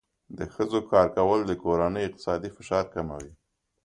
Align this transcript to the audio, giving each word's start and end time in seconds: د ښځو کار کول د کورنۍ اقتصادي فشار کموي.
د 0.37 0.39
ښځو 0.53 0.79
کار 0.91 1.07
کول 1.17 1.39
د 1.45 1.51
کورنۍ 1.63 2.03
اقتصادي 2.05 2.49
فشار 2.57 2.85
کموي. 2.93 3.31